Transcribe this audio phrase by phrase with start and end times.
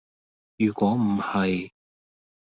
[0.57, 1.71] 如果唔係